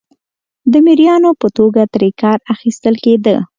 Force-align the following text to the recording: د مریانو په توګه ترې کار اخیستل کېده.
د 0.71 0.73
مریانو 0.85 1.31
په 1.41 1.47
توګه 1.57 1.81
ترې 1.93 2.09
کار 2.21 2.37
اخیستل 2.53 2.95
کېده. 3.03 3.35